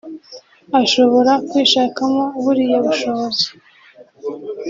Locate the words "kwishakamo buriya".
1.49-2.77